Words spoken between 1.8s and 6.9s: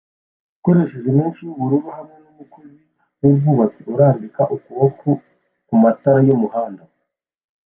hamwe numukozi wubwubatsi urambika ukuboko kumatara yumuhanda.